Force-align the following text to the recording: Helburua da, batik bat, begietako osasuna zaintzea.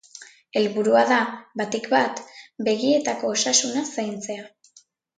Helburua 0.61 1.03
da, 1.11 1.19
batik 1.61 1.87
bat, 1.93 2.23
begietako 2.71 3.33
osasuna 3.37 3.89
zaintzea. 3.99 4.53